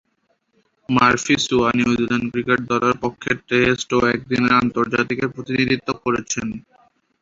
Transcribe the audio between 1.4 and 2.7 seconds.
সু’য়া New Zealand cricket